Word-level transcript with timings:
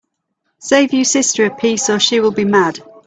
Save 0.57 0.93
you 0.93 1.05
sister 1.05 1.45
a 1.45 1.55
piece, 1.55 1.87
or 1.87 1.99
she 1.99 2.21
will 2.21 2.31
be 2.31 2.43
mad. 2.43 2.79